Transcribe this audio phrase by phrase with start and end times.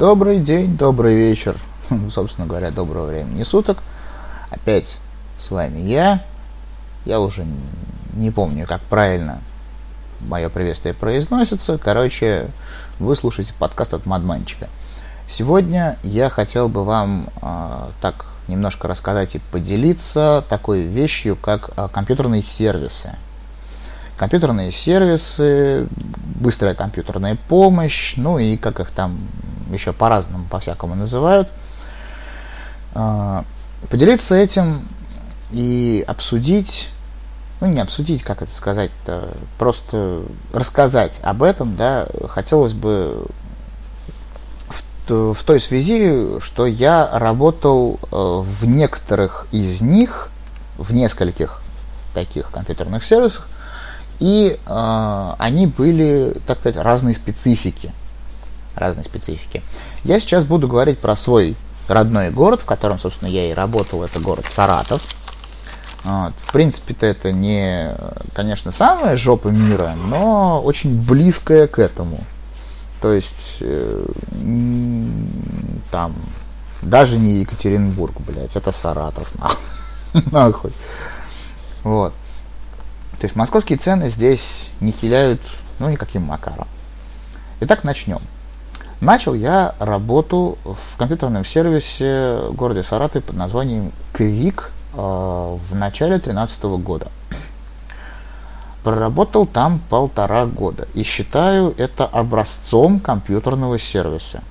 [0.00, 1.58] Добрый день, добрый вечер,
[2.10, 3.82] собственно говоря, доброго времени суток.
[4.48, 4.96] Опять
[5.38, 6.24] с вами я.
[7.04, 7.44] Я уже
[8.14, 9.40] не помню, как правильно
[10.20, 11.76] мое приветствие произносится.
[11.76, 12.46] Короче,
[12.98, 14.70] вы слушаете подкаст от Мадманчика.
[15.28, 21.88] Сегодня я хотел бы вам э, так немножко рассказать и поделиться такой вещью, как э,
[21.92, 23.10] компьютерные сервисы.
[24.16, 25.86] Компьютерные сервисы,
[26.36, 29.18] быстрая компьютерная помощь, ну и как их там
[29.72, 31.48] еще по-разному, по-всякому называют.
[32.94, 33.44] А,
[33.88, 34.82] поделиться этим
[35.52, 36.90] и обсудить,
[37.60, 40.22] ну не обсудить, как это сказать-то, просто
[40.52, 43.26] рассказать об этом, да, хотелось бы
[45.08, 50.30] в, в той связи, что я работал э, в некоторых из них,
[50.78, 51.60] в нескольких
[52.14, 53.48] таких компьютерных сервисах,
[54.18, 57.92] и э, они были, так сказать, разной специфики
[58.74, 59.62] разной специфики.
[60.04, 61.56] Я сейчас буду говорить про свой
[61.88, 65.02] родной город, в котором, собственно, я и работал, это город Саратов.
[66.04, 66.32] Вот.
[66.46, 67.94] В принципе-то это не,
[68.32, 72.24] конечно, самая жопа мира, но очень близкая к этому.
[73.02, 74.06] То есть э,
[75.90, 76.14] там
[76.82, 79.30] даже не Екатеринбург, блядь, это Саратов,
[80.32, 80.72] нахуй.
[81.82, 82.12] Вот.
[83.20, 85.40] То есть московские цены здесь не хиляют,
[85.78, 86.68] ну, никаким макаром.
[87.60, 88.20] Итак, начнем.
[89.00, 96.16] Начал я работу в компьютерном сервисе в городе Саратов под названием Квик э, в начале
[96.16, 97.08] 2013 года.
[98.84, 104.42] Проработал там полтора года и считаю это образцом компьютерного сервиса.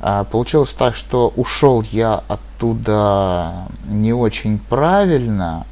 [0.00, 5.66] А, получилось так, что ушел я оттуда не очень правильно.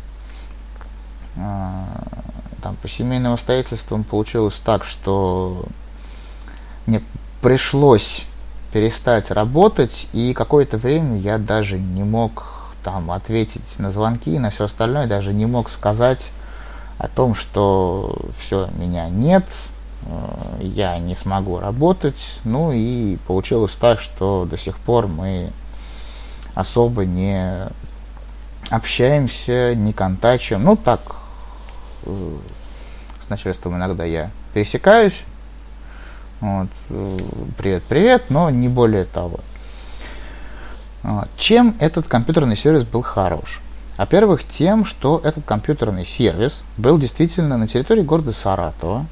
[1.36, 1.86] А,
[2.62, 5.64] там по семейным обстоятельствам получилось так, что
[7.40, 8.26] пришлось
[8.72, 12.44] перестать работать, и какое-то время я даже не мог
[12.82, 16.30] там ответить на звонки и на все остальное, даже не мог сказать
[16.98, 19.44] о том, что все, меня нет,
[20.06, 22.40] э, я не смогу работать.
[22.44, 25.50] Ну и получилось так, что до сих пор мы
[26.54, 27.68] особо не
[28.70, 30.64] общаемся, не контачим.
[30.64, 31.00] Ну так,
[32.02, 32.36] э,
[33.26, 35.14] с начальством иногда я пересекаюсь,
[36.40, 36.68] вот.
[36.90, 37.18] Э,
[37.56, 39.40] привет, привет, но не более того.
[41.36, 43.60] Чем этот компьютерный сервис был хорош?
[43.96, 49.06] Во-первых, тем, что этот компьютерный сервис был действительно на территории города Саратова.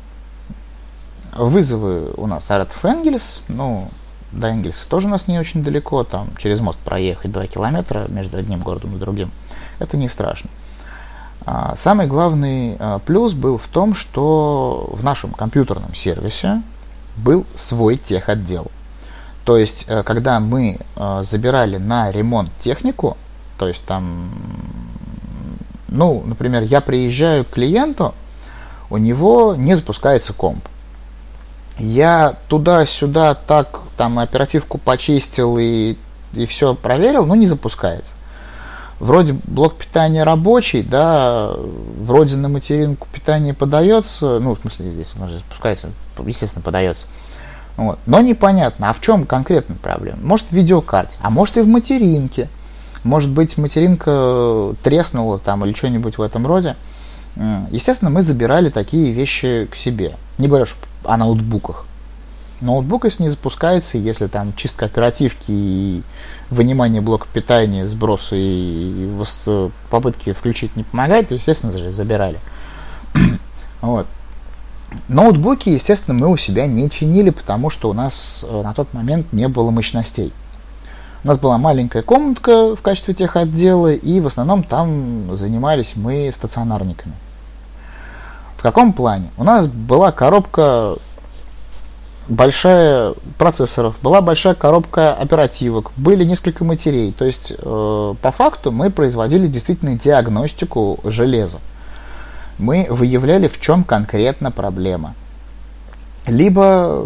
[1.36, 3.90] Вызовы у нас Саратов-Энгельс, ну,
[4.32, 8.36] до Энгельса тоже у нас не очень далеко, там через мост проехать 2 километра между
[8.36, 9.30] одним городом и другим.
[9.78, 10.50] Это не страшно.
[11.44, 16.62] А, самый главный а, плюс был в том, что в нашем компьютерном сервисе
[17.16, 18.70] был свой техотдел.
[19.44, 23.16] То есть, э, когда мы э, забирали на ремонт технику,
[23.58, 24.30] то есть там,
[25.88, 28.14] ну, например, я приезжаю к клиенту,
[28.90, 30.64] у него не запускается комп.
[31.78, 35.96] Я туда-сюда так там оперативку почистил и,
[36.32, 38.14] и все проверил, но не запускается.
[38.98, 41.52] Вроде блок питания рабочий, да,
[42.00, 45.90] вроде на материнку питание подается, ну, в смысле, здесь может запускается,
[46.24, 47.06] естественно, подается.
[47.76, 47.98] Вот.
[48.06, 50.18] Но непонятно, а в чем конкретно проблема?
[50.22, 52.48] Может в видеокарте, а может и в материнке.
[53.04, 56.76] Может быть материнка треснула там или что-нибудь в этом роде.
[57.70, 60.16] Естественно, мы забирали такие вещи к себе.
[60.38, 60.64] Не говоря
[61.04, 61.84] о ноутбуках.
[62.62, 66.02] Ноутбук, если не запускается, если там чистка оперативки и
[66.48, 69.10] вынимание блока питания, сбросы и
[69.90, 72.40] попытки включить не помогает, то, естественно, забирали.
[73.82, 74.06] вот.
[75.08, 79.32] Ноутбуки, естественно, мы у себя не чинили, потому что у нас э, на тот момент
[79.32, 80.32] не было мощностей.
[81.24, 86.30] У нас была маленькая комнатка в качестве тех отдела, и в основном там занимались мы
[86.32, 87.14] стационарниками.
[88.56, 89.30] В каком плане?
[89.36, 90.96] У нас была коробка
[92.28, 97.12] большая процессоров, была большая коробка оперативок, были несколько матерей.
[97.12, 101.58] То есть, э, по факту мы производили действительно диагностику железа
[102.58, 105.14] мы выявляли, в чем конкретно проблема.
[106.26, 107.02] Либо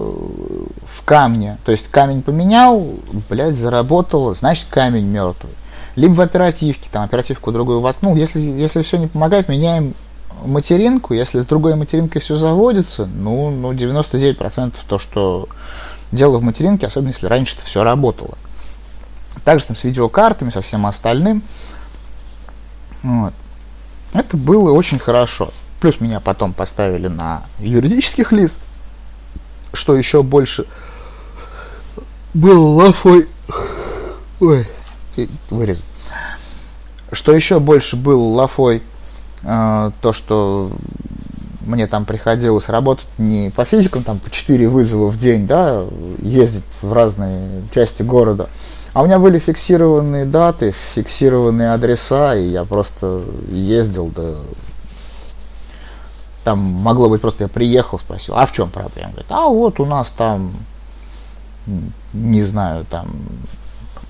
[0.87, 2.87] в камне, то есть камень поменял,
[3.29, 5.53] блядь, заработал, значит камень мертвый.
[5.97, 9.95] Либо в оперативке, там оперативку другую воткнул, если, если все не помогает, меняем
[10.45, 15.49] материнку, если с другой материнкой все заводится, ну, ну 99% то, что
[16.13, 18.39] дело в материнке, особенно если раньше-то все работало.
[19.45, 21.43] Также там с видеокартами, со всем остальным.
[23.03, 23.33] Вот.
[24.13, 25.53] Это было очень хорошо.
[25.81, 28.53] Плюс меня потом поставили на юридических лиц,
[29.73, 30.67] что еще больше
[32.35, 33.29] был лафой...
[34.41, 34.67] Ой,
[35.49, 35.85] вырезать.
[37.13, 38.83] Что еще больше был лафой,
[39.43, 40.71] э, то, что
[41.61, 45.85] мне там приходилось работать не по физикам, там по 4 вызова в день, да,
[46.19, 48.49] ездить в разные части города,
[48.93, 54.35] а у меня были фиксированные даты, фиксированные адреса, и я просто ездил, да,
[56.45, 59.11] там могло быть просто я приехал, спросил, а в чем проблема?
[59.11, 60.53] Говорит, а вот у нас там,
[62.13, 63.11] не знаю, там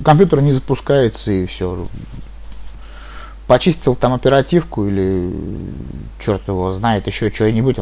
[0.03, 1.87] компьютер не запускается и все,
[3.47, 5.35] почистил там оперативку или
[6.25, 7.77] черт его знает еще что-нибудь,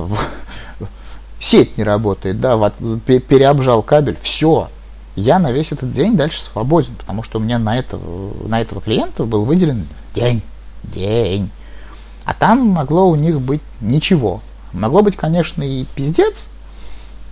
[1.41, 2.57] сеть не работает, да,
[3.07, 4.69] переобжал кабель, все.
[5.19, 8.81] Я на весь этот день дальше свободен, потому что у меня на этого, на этого
[8.81, 10.43] клиента был выделен день.
[10.85, 11.51] День.
[12.25, 14.41] А там могло у них быть ничего.
[14.73, 16.49] Могло быть, конечно, и пиздец,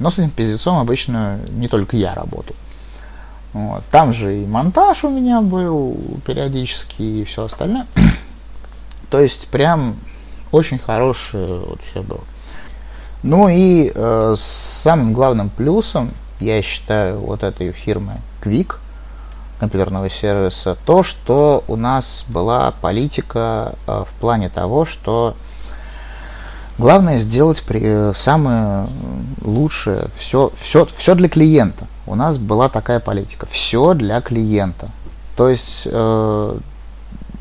[0.00, 2.56] но с этим пиздецом обычно не только я работал.
[3.53, 3.85] Вот.
[3.93, 5.97] Там же и монтаж у меня был
[6.27, 7.87] периодически и все остальное.
[9.11, 9.97] То есть прям
[10.50, 12.25] очень хорошее вот все было.
[13.23, 16.11] Ну и э, самым главным плюсом,
[16.41, 18.77] я считаю, вот этой фирмы Quick,
[19.59, 25.35] компьютерного сервиса, то, что у нас была политика э, в плане того, что
[26.79, 28.87] главное сделать при, э, самое
[29.43, 31.87] лучшее, все, все, все для клиента.
[32.06, 34.91] У нас была такая политика, все для клиента.
[35.37, 36.59] То есть э,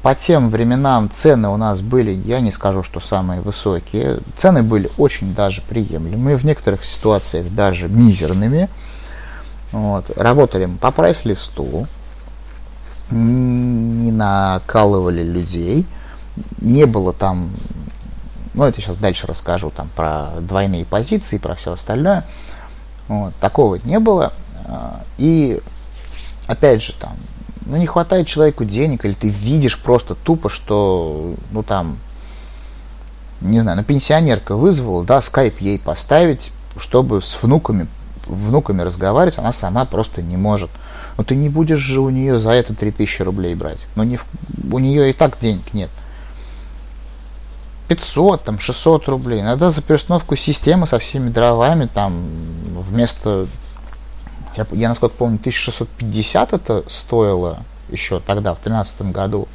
[0.05, 4.19] по тем временам цены у нас были, я не скажу, что самые высокие.
[4.37, 8.69] Цены были очень даже приемлемые, в некоторых ситуациях даже мизерными.
[9.71, 10.15] Вот.
[10.15, 11.87] Работали мы по прайс-листу,
[13.09, 15.87] не накалывали людей,
[16.61, 17.49] не было там,
[18.53, 22.25] ну это сейчас дальше расскажу, там про двойные позиции, про все остальное.
[23.07, 23.33] Вот.
[23.37, 24.33] Такого не было.
[24.67, 25.59] А, и
[26.45, 27.15] опять же там
[27.65, 31.97] ну, не хватает человеку денег, или ты видишь просто тупо, что, ну, там,
[33.41, 37.87] не знаю, ну, пенсионерка вызвала, да, скайп ей поставить, чтобы с внуками,
[38.27, 40.69] внуками разговаривать, она сама просто не может.
[41.17, 43.79] Но ты не будешь же у нее за это 3000 рублей брать.
[43.95, 44.19] Но не
[44.71, 45.89] у нее и так денег нет.
[47.87, 49.41] 500, там, 600 рублей.
[49.41, 52.25] Иногда за перестановку системы со всеми дровами, там,
[52.73, 53.47] вместо
[54.57, 57.59] я, я насколько помню, 1650 это стоило
[57.89, 59.47] еще тогда, в 2013 году.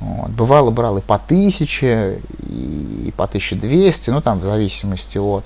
[0.00, 0.30] Вот.
[0.30, 5.44] Бывало, брал и по 1000, и по 1200, ну там в зависимости от.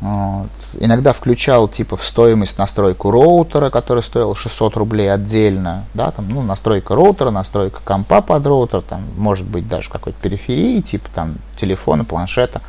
[0.00, 0.50] Вот.
[0.80, 6.42] Иногда включал типа в стоимость настройку роутера, который стоил 600 рублей отдельно, да, там, ну,
[6.42, 12.04] настройка роутера, настройка компа под роутер, там, может быть, даже какой-то периферии, типа там телефона,
[12.04, 12.60] планшета.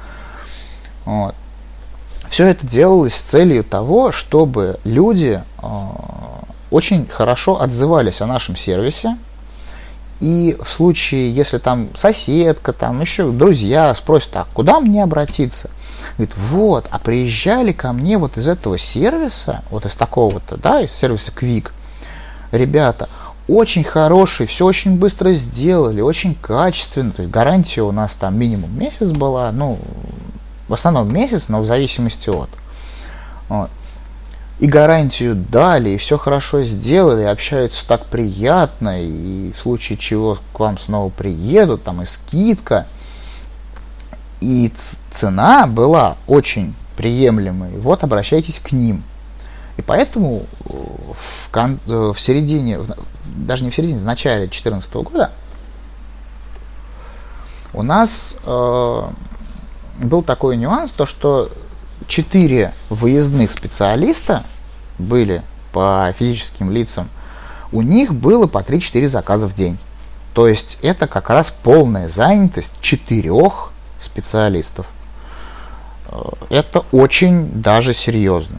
[1.04, 1.36] Вот.
[2.30, 5.68] Все это делалось с целью того, чтобы люди э,
[6.72, 9.18] очень хорошо отзывались о нашем сервисе.
[10.22, 15.70] И в случае, если там соседка, там еще друзья спросят, а куда мне обратиться?
[16.18, 20.92] Говорит, вот, а приезжали ко мне вот из этого сервиса, вот из такого-то, да, из
[20.92, 21.72] сервиса Quick,
[22.52, 23.10] ребята,
[23.48, 28.78] очень хороший, все очень быстро сделали, очень качественно, то есть гарантия у нас там минимум
[28.78, 29.78] месяц была, ну,
[30.68, 32.50] в основном месяц, но в зависимости от.
[33.50, 33.70] Вот.
[34.60, 40.60] И гарантию дали, и все хорошо сделали, общаются так приятно, и в случае чего к
[40.60, 42.88] вам снова приедут, там и скидка.
[44.40, 44.72] И
[45.14, 47.78] цена была очень приемлемой.
[47.78, 49.04] Вот обращайтесь к ним.
[49.78, 52.80] И поэтому э, в, кон- э, в середине,
[53.26, 55.32] даже не в середине, в начале 2014 года
[57.74, 59.04] у нас э,
[60.00, 61.50] был такой нюанс, то что
[62.08, 64.44] четыре выездных специалиста
[64.98, 67.10] были по физическим лицам,
[67.72, 69.78] у них было по 3-4 заказа в день.
[70.34, 73.72] То есть это как раз полная занятость четырех
[74.02, 74.86] специалистов.
[76.10, 78.58] Э, это очень даже серьезно.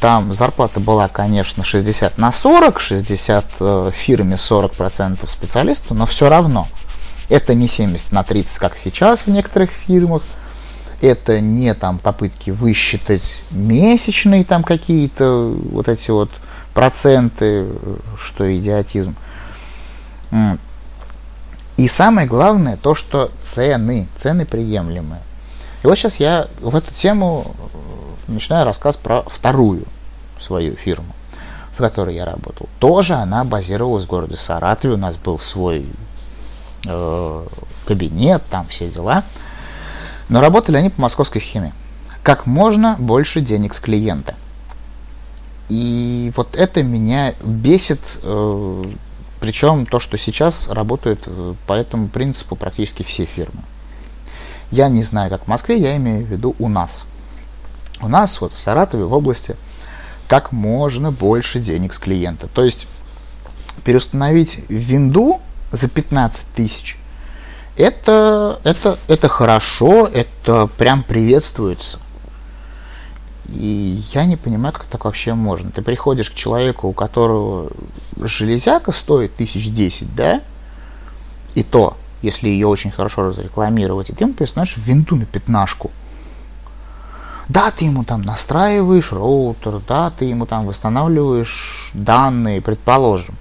[0.00, 6.66] Там зарплата была, конечно, 60 на 40, 60 э, фирме, 40% специалисту, но все равно–
[7.30, 10.22] это не 70 на 30, как сейчас в некоторых фирмах.
[11.00, 16.28] Это не там попытки высчитать месячные там какие-то вот эти вот
[16.74, 17.68] проценты,
[18.18, 19.16] что идиотизм.
[21.78, 25.22] И самое главное то, что цены, цены приемлемые.
[25.82, 27.54] И вот сейчас я в эту тему
[28.26, 29.84] начинаю рассказ про вторую
[30.38, 31.14] свою фирму,
[31.74, 32.68] в которой я работал.
[32.78, 35.86] Тоже она базировалась в городе Саратове, у нас был свой
[36.86, 37.46] э,
[37.86, 39.24] кабинет, там все дела.
[40.28, 41.72] Но работали они по московской схеме.
[42.22, 44.34] Как можно больше денег с клиента.
[45.68, 48.84] И вот это меня бесит, э,
[49.40, 53.62] причем то, что сейчас работают э, по этому принципу практически все фирмы.
[54.70, 57.04] Я не знаю, как в Москве, я имею в виду у нас.
[58.00, 59.56] У нас вот в Саратове, в области,
[60.28, 62.48] как можно больше денег с клиента.
[62.48, 62.86] То есть
[63.84, 65.40] переустановить винду
[65.72, 66.96] за 15 тысяч,
[67.76, 71.98] это, это, это хорошо, это прям приветствуется.
[73.48, 75.70] И я не понимаю, как так вообще можно.
[75.70, 77.70] Ты приходишь к человеку, у которого
[78.16, 80.40] железяка стоит тысяч десять, да?
[81.54, 85.90] И то, если ее очень хорошо разрекламировать, и ты ему перестанешь винту на пятнашку.
[87.48, 93.34] Да, ты ему там настраиваешь роутер, да, ты ему там восстанавливаешь данные, предположим.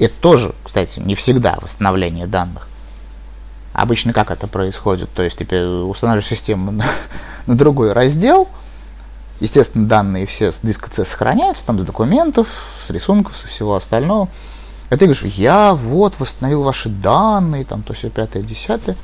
[0.00, 2.66] Это тоже, кстати, не всегда восстановление данных.
[3.74, 5.10] Обычно как это происходит?
[5.12, 6.86] То есть ты устанавливаешь систему на,
[7.46, 8.48] на другой раздел,
[9.40, 12.48] естественно, данные все с диска C сохраняются, там с документов,
[12.82, 14.28] с рисунков, со всего остального.
[14.90, 18.96] И ты говоришь, я вот восстановил ваши данные, там то все пятое, десятое.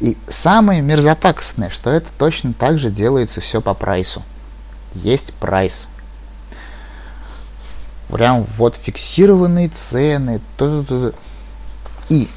[0.00, 4.24] И самое мерзопакостное, что это точно так же делается все по прайсу.
[4.94, 5.86] Есть прайс
[8.10, 10.40] прям вот фиксированные цены.
[12.08, 12.28] И,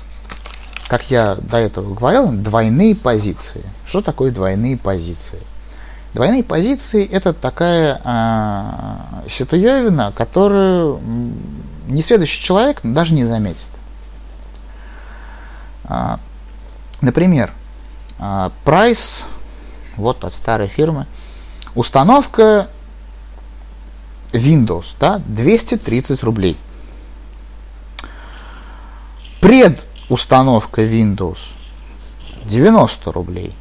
[0.88, 3.64] как я до этого говорил, двойные позиции.
[3.88, 5.40] Что такое двойные позиции?
[6.14, 11.02] Двойные позиции это такая э, ситуевина, которую
[11.88, 13.68] несведущий человек даже не заметит.
[15.86, 16.20] А,
[17.02, 17.52] например,
[18.20, 19.26] а, прайс,
[19.98, 21.08] вот от старой фирмы,
[21.76, 22.68] установка
[24.34, 26.58] Windows, да, 230 рублей.
[29.40, 31.38] Предустановка Windows
[32.46, 33.54] 90 рублей.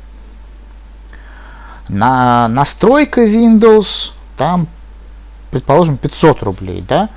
[1.88, 4.67] На настройка Windows там,
[5.50, 7.09] предположим, 500 рублей, да.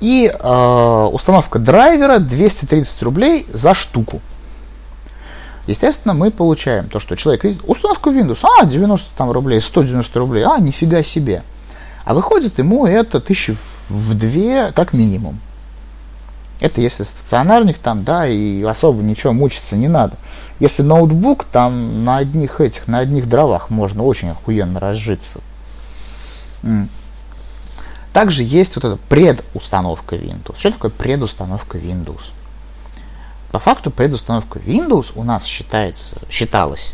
[0.00, 4.20] И э, установка драйвера 230 рублей за штуку.
[5.66, 10.44] Естественно, мы получаем то, что человек видит, установку Windows, а, 90 там, рублей, 190 рублей,
[10.44, 11.42] а, нифига себе.
[12.04, 13.56] А выходит ему это тысячи
[13.88, 15.40] в две как минимум.
[16.60, 20.16] Это если стационарник там, да, и особо ничего мучиться не надо.
[20.60, 25.40] Если ноутбук, там на одних этих, на одних дровах можно очень охуенно разжиться.
[28.12, 30.56] Также есть вот эта предустановка Windows.
[30.58, 32.22] Что такое предустановка Windows?
[33.50, 36.92] По факту предустановка Windows у нас считается, считалось,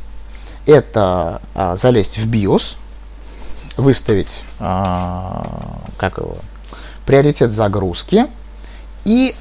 [0.66, 2.76] это а, залезть в BIOS,
[3.80, 6.36] выставить а, как его,
[7.06, 8.26] приоритет загрузки
[9.04, 9.34] и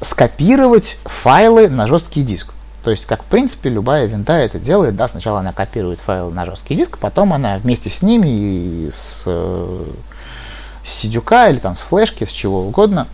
[0.00, 2.52] скопировать файлы на жесткий диск.
[2.84, 6.46] То есть, как в принципе любая винда это делает, да, сначала она копирует файлы на
[6.46, 12.24] жесткий диск, потом она вместе с ними и с, с сидюка или там с флешки,
[12.24, 13.08] с чего угодно,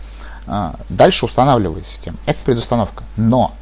[0.45, 2.17] а, дальше устанавливает систему.
[2.25, 3.03] Это предустановка.
[3.17, 3.53] Но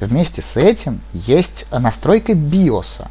[0.00, 3.06] вместе с этим есть настройка BIOS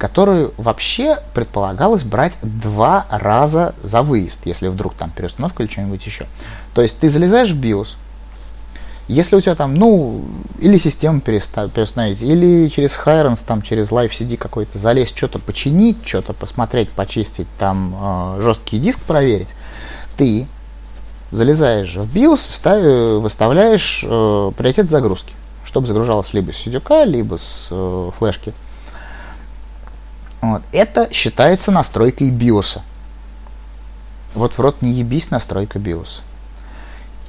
[0.00, 6.26] которую вообще предполагалось брать два раза за выезд, если вдруг там переустановка или что-нибудь еще.
[6.72, 7.88] То есть ты залезаешь в BIOS,
[9.08, 10.24] если у тебя там, ну,
[10.58, 16.32] или систему переустановить, или через Hirons, там, через Live CD какой-то залезть, что-то починить, что-то
[16.32, 19.48] посмотреть, почистить, там, э, жесткий диск проверить,
[20.16, 20.46] ты
[21.30, 22.82] залезаешь в BIOS, ставь,
[23.20, 25.34] выставляешь э, приоритет загрузки,
[25.66, 28.54] чтобы загружалось либо с сидюка, либо с э, флешки.
[30.40, 30.62] Вот.
[30.72, 32.82] Это считается настройкой биоса.
[34.34, 36.22] Вот в рот не ебись настройка биоса.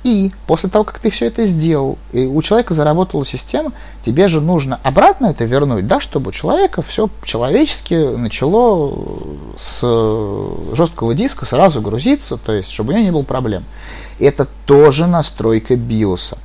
[0.04, 3.72] И после того, как ты все это сделал, и у человека заработала система,
[4.04, 8.98] тебе же нужно обратно это вернуть, да, чтобы у человека все человечески начало
[9.58, 9.82] с
[10.74, 13.64] жесткого диска сразу грузиться, то есть, чтобы у него не было проблем.
[14.20, 16.40] Это тоже настройка биоса.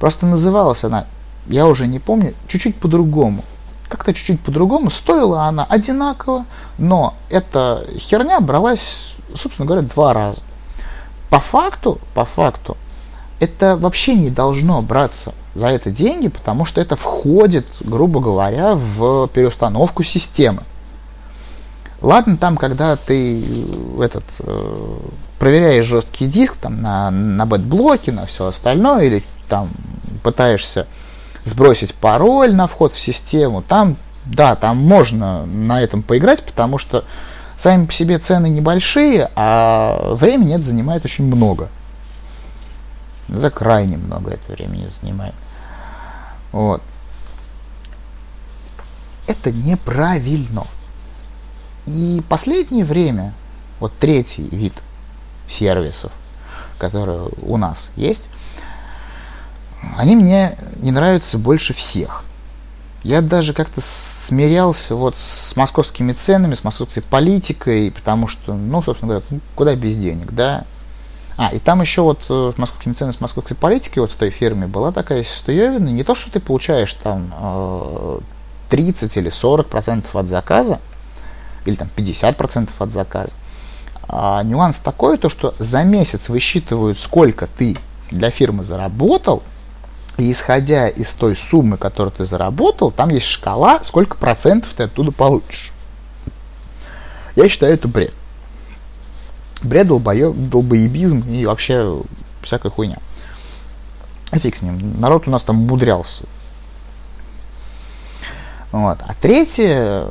[0.00, 1.06] Просто называлась она,
[1.46, 3.44] я уже не помню, чуть-чуть по-другому
[3.88, 4.90] как-то чуть-чуть по-другому.
[4.90, 6.46] Стоила она одинаково,
[6.78, 10.42] но эта херня бралась, собственно говоря, два раза.
[11.30, 12.76] По факту, по факту,
[13.40, 19.28] это вообще не должно браться за это деньги, потому что это входит, грубо говоря, в
[19.28, 20.62] переустановку системы.
[22.00, 24.98] Ладно, там, когда ты э, этот, э,
[25.38, 29.70] проверяешь жесткий диск там, на, на bad-блоки, на все остальное, или там
[30.22, 30.86] пытаешься
[31.44, 37.04] сбросить пароль на вход в систему, там, да, там можно на этом поиграть, потому что
[37.58, 41.68] сами по себе цены небольшие, а времени это занимает очень много.
[43.28, 45.34] Это крайне много это времени занимает.
[46.52, 46.82] Вот.
[49.26, 50.64] Это неправильно.
[51.86, 53.34] И последнее время,
[53.80, 54.74] вот третий вид
[55.48, 56.12] сервисов,
[56.78, 58.24] которые у нас есть,
[59.96, 62.24] они мне не нравятся больше всех.
[63.02, 69.20] Я даже как-то смирялся вот с московскими ценами, с московской политикой, потому что, ну, собственно
[69.20, 70.64] говоря, куда без денег, да.
[71.36, 74.30] А, и там еще вот э, с московскими ценами, с московской политикой вот в той
[74.30, 78.22] фирме была такая ситуевина, не то, что ты получаешь там
[78.70, 80.80] 30 э, или 40 процентов от заказа,
[81.66, 83.32] или там 50 процентов от заказа,
[84.08, 87.76] а нюанс такой, то, что за месяц высчитывают, сколько ты
[88.10, 89.42] для фирмы заработал,
[90.16, 95.10] и исходя из той суммы, которую ты заработал, там есть шкала, сколько процентов ты оттуда
[95.10, 95.72] получишь.
[97.36, 98.14] Я считаю это бред.
[99.62, 102.02] Бред, долбоеб, долбоебизм и вообще
[102.42, 102.98] всякая хуйня.
[104.30, 105.00] А фиг с ним.
[105.00, 106.24] Народ у нас там мудрялся.
[108.70, 108.98] Вот.
[109.00, 110.08] А третье,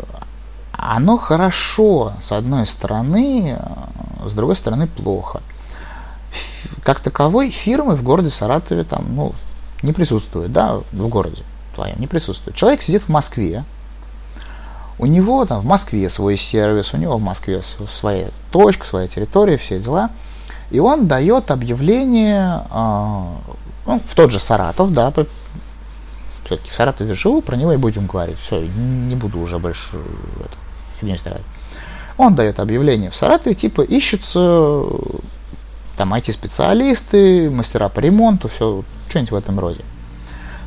[0.72, 3.58] оно хорошо, с одной стороны,
[4.26, 5.42] с другой стороны плохо.
[6.84, 9.34] Как таковой фирмы в городе Саратове там, ну,
[9.84, 11.44] не присутствует, да, в городе
[11.76, 12.56] твоем, не присутствует.
[12.56, 13.64] Человек сидит в Москве,
[14.98, 17.62] у него там в Москве свой сервис, у него в Москве
[17.92, 20.10] своя точка, своя территория, все дела.
[20.72, 23.26] И он дает объявление э,
[23.86, 25.12] ну, в тот же Саратов, да,
[26.46, 28.38] все-таки в Саратове живу, про него и будем говорить.
[28.40, 29.98] Все, не буду уже больше
[30.40, 30.56] это,
[31.00, 31.42] фигню сказать.
[32.18, 34.84] Он дает объявление в Саратове, типа ищутся
[35.98, 39.84] там IT-специалисты, мастера по ремонту, все, что-нибудь в этом роде.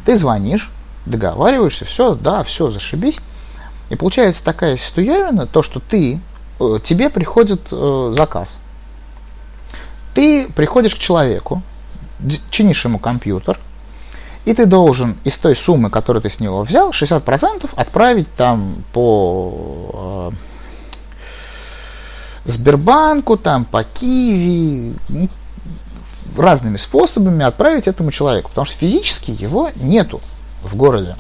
[0.04, 0.70] Ты звонишь,
[1.04, 3.18] договариваешься, все, да, все, зашибись.
[3.90, 6.20] И получается такая ситуация, то, что ты,
[6.60, 8.58] э, тебе приходит э, заказ.
[10.14, 11.62] Ты приходишь к человеку,
[12.50, 13.58] чинишь ему компьютер,
[14.44, 20.32] и ты должен из той суммы, которую ты с него взял, 60% отправить там по
[20.32, 20.36] э,
[22.44, 25.28] Сбербанку, там, по Киви, ну,
[26.40, 30.20] разными способами отправить этому человеку, потому что физически его нету
[30.62, 31.16] в городе.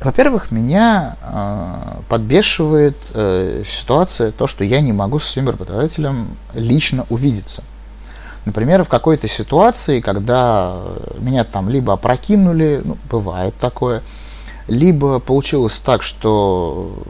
[0.00, 1.74] Во-первых, меня э,
[2.08, 7.64] подбешивает э, ситуация, то, что я не могу с своим работодателем лично увидеться.
[8.44, 10.76] Например, в какой-то ситуации, когда
[11.18, 14.02] меня там либо опрокинули, ну, бывает такое,
[14.68, 17.02] либо получилось так, что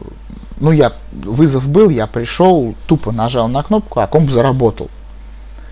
[0.59, 4.89] ну, я, вызов был, я пришел, тупо нажал на кнопку, а комп заработал.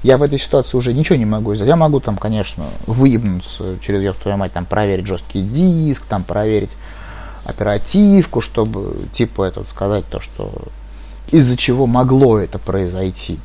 [0.05, 1.67] Я в этой ситуации уже ничего не могу сделать.
[1.67, 6.69] Я могу там, конечно, выебнуться через ее твою мать, там проверить жесткий диск, там проверить
[7.43, 10.51] оперативку, чтобы типа этот сказать то, что
[11.31, 13.39] из-за чего могло это произойти.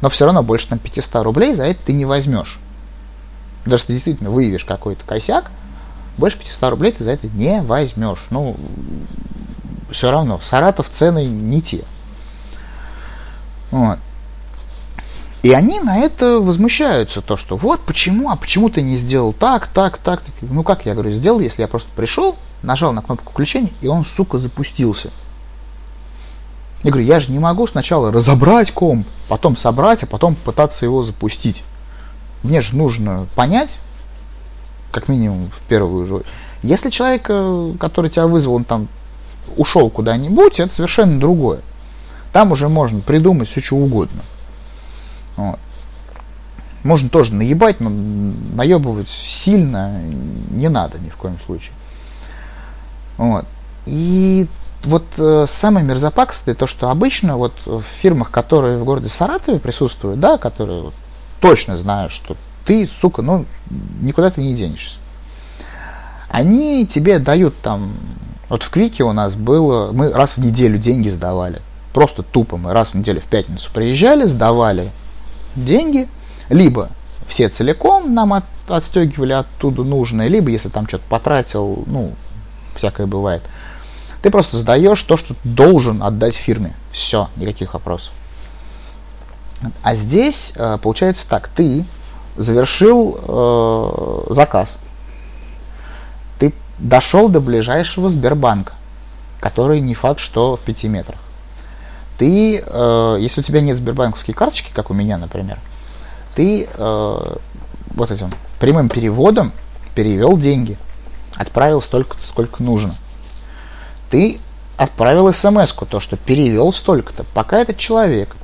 [0.00, 2.58] Но все равно больше там 500 рублей за это ты не возьмешь.
[3.66, 5.50] Даже ты действительно выявишь какой-то косяк,
[6.16, 8.24] больше 500 рублей ты за это не возьмешь.
[8.30, 8.56] Ну,
[9.90, 11.84] все равно, в Саратов цены не те.
[13.70, 13.98] Вот.
[15.42, 19.68] И они на это возмущаются, то что вот почему, а почему ты не сделал так,
[19.68, 20.34] так, так, так.
[20.40, 24.04] Ну как я говорю, сделал, если я просто пришел, нажал на кнопку включения, и он,
[24.04, 25.10] сука, запустился.
[26.82, 31.04] Я говорю, я же не могу сначала разобрать комп, потом собрать, а потом пытаться его
[31.04, 31.62] запустить.
[32.42, 33.78] Мне же нужно понять,
[34.90, 36.22] как минимум в первую же.
[36.62, 38.88] Если человек, э, который тебя вызвал, он там
[39.56, 41.60] ушел куда-нибудь, это совершенно другое.
[42.32, 44.22] Там уже можно придумать все, что угодно.
[45.38, 45.58] Вот.
[46.82, 50.00] Можно тоже наебать, но наебывать сильно
[50.50, 51.72] не надо ни в коем случае.
[53.16, 53.46] Вот.
[53.86, 54.48] И
[54.84, 60.18] вот э, самое мерзопакостное, то, что обычно вот в фирмах, которые в городе Саратове присутствуют,
[60.18, 60.94] да, которые вот,
[61.40, 63.44] точно знают, что ты, сука, ну,
[64.00, 64.96] никуда ты не денешься.
[66.28, 67.92] Они тебе дают там
[68.48, 71.62] вот в Квике у нас было, мы раз в неделю деньги сдавали.
[71.92, 74.90] Просто тупо мы раз в неделю в пятницу приезжали, сдавали
[75.64, 76.08] деньги,
[76.48, 76.90] либо
[77.26, 82.12] все целиком нам от, отстегивали оттуда нужное, либо если там что-то потратил, ну,
[82.74, 83.42] всякое бывает.
[84.22, 86.74] Ты просто сдаешь то, что должен отдать фирме.
[86.90, 88.12] Все, никаких вопросов.
[89.82, 91.84] А здесь э, получается так, ты
[92.36, 94.76] завершил э, заказ,
[96.78, 98.72] дошел до ближайшего Сбербанка,
[99.40, 101.18] который не факт, что в 5 метрах.
[102.18, 105.58] Ты, э, если у тебя нет сбербанковской карточки, как у меня, например,
[106.34, 107.36] ты э,
[107.94, 109.52] вот этим прямым переводом
[109.94, 110.76] перевел деньги,
[111.36, 112.94] отправил столько, сколько нужно.
[114.10, 114.40] Ты
[114.76, 117.24] отправил смс то, что перевел столько-то.
[117.34, 118.36] Пока этот человек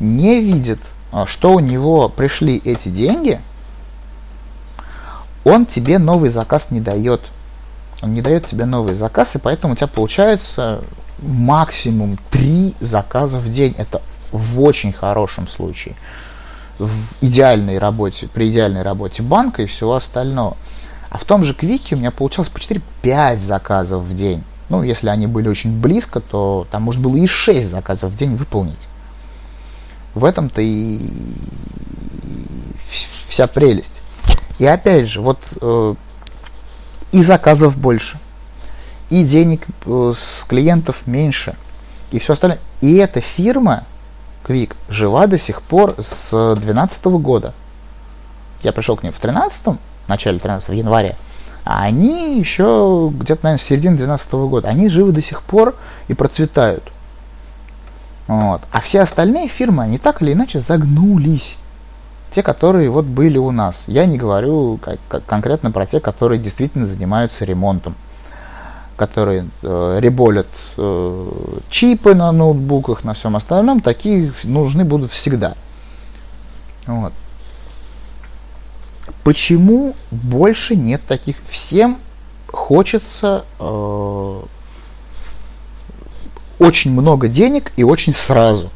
[0.00, 0.80] не видит,
[1.12, 3.40] э, что у него пришли эти деньги,
[5.44, 7.20] он тебе новый заказ не дает
[8.04, 10.82] он не дает тебе новый заказ, и поэтому у тебя получается
[11.18, 13.74] максимум 3 заказа в день.
[13.78, 15.94] Это в очень хорошем случае.
[16.78, 20.56] В идеальной работе, при идеальной работе банка и всего остального.
[21.10, 24.42] А в том же Квике у меня получалось по 4-5 заказов в день.
[24.68, 28.34] Ну, если они были очень близко, то там можно было и 6 заказов в день
[28.34, 28.88] выполнить.
[30.14, 30.98] В этом-то и
[33.28, 34.00] вся прелесть.
[34.58, 35.94] И опять же, вот э,
[37.12, 38.18] и заказов больше,
[39.10, 41.56] и денег э, с клиентов меньше,
[42.10, 42.60] и все остальное.
[42.80, 43.84] И эта фирма,
[44.44, 47.54] Quick, жива до сих пор с 2012 года.
[48.62, 51.16] Я пришел к ним в 13 в начале 13 в январе,
[51.64, 54.68] а они еще где-то, наверное, с середины 2012 года.
[54.68, 55.74] Они живы до сих пор
[56.08, 56.84] и процветают.
[58.26, 58.62] Вот.
[58.70, 61.56] А все остальные фирмы, они так или иначе загнулись.
[62.34, 63.84] Те, которые вот были у нас.
[63.86, 67.94] Я не говорю как, как конкретно про те, которые действительно занимаются ремонтом.
[68.96, 71.30] Которые э, реболят э,
[71.68, 73.80] чипы на ноутбуках, на всем остальном.
[73.80, 75.54] Такие нужны будут всегда.
[76.86, 77.12] Вот.
[79.24, 81.36] Почему больше нет таких?
[81.48, 81.98] Всем
[82.46, 84.42] хочется э,
[86.58, 88.70] очень много денег и очень сразу.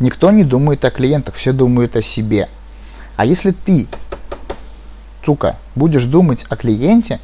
[0.00, 2.48] Никто не думает о клиентах, все думают о себе.
[3.16, 3.86] А если ты,
[5.24, 7.20] сука, будешь думать о клиенте,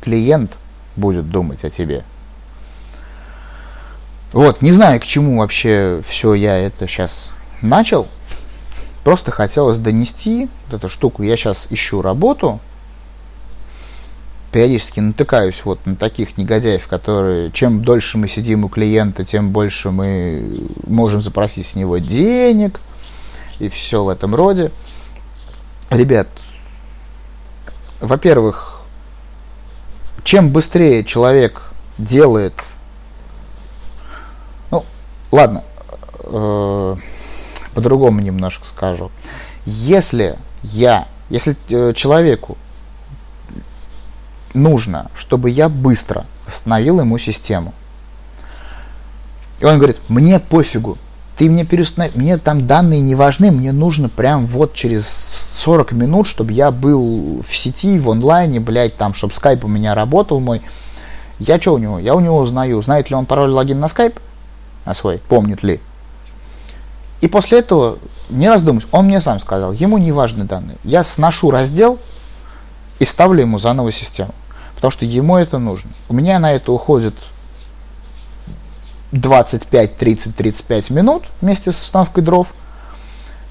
[0.00, 0.52] клиент
[0.96, 2.04] будет думать о тебе.
[4.32, 7.30] Вот, не знаю, к чему вообще все я это сейчас
[7.62, 8.06] начал.
[9.04, 11.22] Просто хотелось донести вот эту штуку.
[11.22, 12.60] Я сейчас ищу работу,
[14.50, 19.90] периодически натыкаюсь вот на таких негодяев, которые чем дольше мы сидим у клиента, тем больше
[19.90, 20.50] мы
[20.86, 22.80] можем запросить с него денег
[23.58, 24.72] и все в этом роде.
[25.90, 26.28] Ребят,
[28.00, 28.75] во-первых,
[30.26, 31.62] чем быстрее человек
[31.98, 32.52] делает,
[34.72, 34.84] ну,
[35.30, 35.62] ладно,
[36.18, 36.96] э,
[37.72, 39.12] по-другому немножко скажу.
[39.66, 42.58] Если я, если э, человеку
[44.52, 47.72] нужно, чтобы я быстро восстановил ему систему.
[49.60, 50.98] И он говорит, мне пофигу,
[51.36, 55.06] ты мне переустанови, мне там данные не важны, мне нужно прям вот через
[55.58, 59.94] 40 минут, чтобы я был в сети, в онлайне, блядь, там, чтобы скайп у меня
[59.94, 60.62] работал мой.
[61.38, 61.98] Я что у него?
[61.98, 64.18] Я у него узнаю, знает ли он пароль логин на скайп,
[64.86, 65.80] на свой, помнит ли.
[67.20, 67.98] И после этого,
[68.30, 70.76] не раздумываясь, он мне сам сказал, ему не важны данные.
[70.84, 71.98] Я сношу раздел
[72.98, 74.32] и ставлю ему заново систему
[74.76, 75.90] потому что ему это нужно.
[76.08, 77.14] У меня на это уходит
[79.16, 82.48] 25, 30, 35 минут вместе с установкой дров.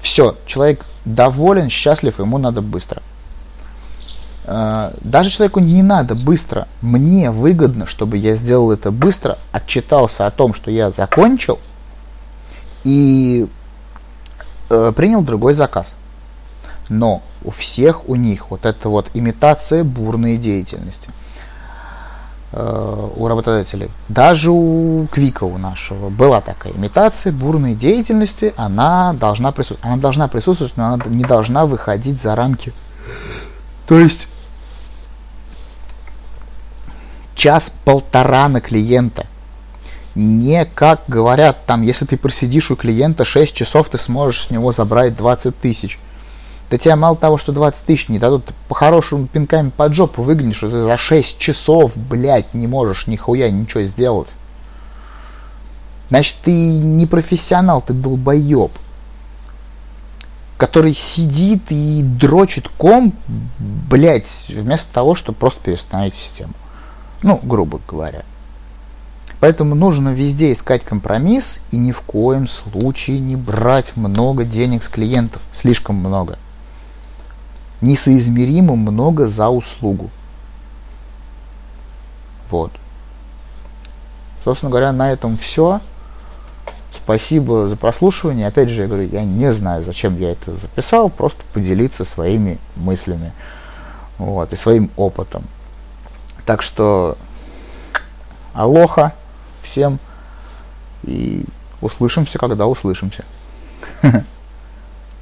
[0.00, 3.02] Все, человек доволен, счастлив, ему надо быстро.
[4.44, 6.68] Э, даже человеку не надо быстро.
[6.80, 11.58] Мне выгодно, чтобы я сделал это быстро, отчитался о том, что я закончил,
[12.84, 13.46] и
[14.70, 15.94] э, принял другой заказ.
[16.88, 21.10] Но у всех у них вот эта вот имитация бурной деятельности
[22.56, 23.90] у работодателей.
[24.08, 29.84] Даже у Квика у нашего была такая имитация бурной деятельности, она должна присутствовать.
[29.84, 32.72] Она должна присутствовать, но она не должна выходить за рамки.
[33.86, 34.28] То есть
[37.34, 39.26] час-полтора на клиента.
[40.14, 44.72] Не как говорят там, если ты просидишь у клиента 6 часов, ты сможешь с него
[44.72, 45.98] забрать 20 тысяч.
[46.70, 50.70] Да тебя мало того, что 20 тысяч не дадут, по-хорошему пинками под жопу выгонишь, что
[50.70, 54.30] ты за 6 часов, блядь, не можешь нихуя ничего сделать.
[56.08, 58.72] Значит, ты не профессионал, ты долбоеб.
[60.56, 63.12] Который сидит и дрочит ком,
[63.58, 66.54] блядь, вместо того, чтобы просто перестановить систему.
[67.22, 68.24] Ну, грубо говоря.
[69.38, 74.88] Поэтому нужно везде искать компромисс и ни в коем случае не брать много денег с
[74.88, 75.42] клиентов.
[75.52, 76.38] Слишком много
[77.80, 80.10] несоизмеримо много за услугу.
[82.50, 82.72] Вот.
[84.44, 85.80] Собственно говоря, на этом все.
[86.92, 88.46] Спасибо за прослушивание.
[88.46, 93.32] Опять же, я говорю, я не знаю, зачем я это записал, просто поделиться своими мыслями
[94.18, 95.44] вот, и своим опытом.
[96.46, 97.18] Так что
[98.54, 99.12] алоха
[99.62, 99.98] всем
[101.02, 101.44] и
[101.80, 103.24] услышимся, когда услышимся.